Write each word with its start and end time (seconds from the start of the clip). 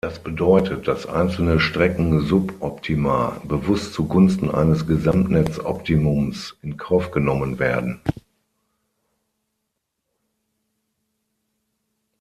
Das 0.03 0.17
bedeutet, 0.17 0.87
dass 0.87 1.05
einzelne 1.05 1.59
Strecken-Suboptima 1.59 3.39
bewusst 3.43 3.93
zu 3.93 4.05
Gunsten 4.07 4.49
eines 4.49 4.87
Gesamtnetz-Optimums 4.87 6.55
in 6.63 6.75
Kauf 6.75 7.11
genommen 7.11 7.59
werden. 7.59 8.01